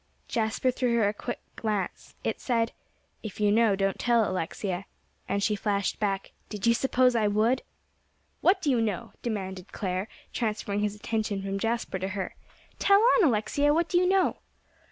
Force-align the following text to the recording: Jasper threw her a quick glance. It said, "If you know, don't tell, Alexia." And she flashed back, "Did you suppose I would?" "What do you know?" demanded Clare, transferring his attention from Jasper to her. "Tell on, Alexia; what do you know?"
Jasper 0.27 0.71
threw 0.71 0.95
her 0.95 1.07
a 1.09 1.13
quick 1.13 1.39
glance. 1.55 2.15
It 2.23 2.41
said, 2.41 2.71
"If 3.21 3.39
you 3.39 3.51
know, 3.51 3.75
don't 3.75 3.99
tell, 3.99 4.27
Alexia." 4.27 4.85
And 5.29 5.43
she 5.43 5.55
flashed 5.55 5.99
back, 5.99 6.31
"Did 6.49 6.65
you 6.65 6.73
suppose 6.73 7.15
I 7.15 7.27
would?" 7.27 7.61
"What 8.41 8.63
do 8.63 8.71
you 8.71 8.81
know?" 8.81 9.13
demanded 9.21 9.71
Clare, 9.71 10.07
transferring 10.33 10.79
his 10.79 10.95
attention 10.95 11.43
from 11.43 11.59
Jasper 11.59 11.99
to 11.99 12.07
her. 12.17 12.33
"Tell 12.79 12.99
on, 12.99 13.25
Alexia; 13.25 13.75
what 13.75 13.87
do 13.89 13.99
you 13.99 14.07
know?" 14.09 14.37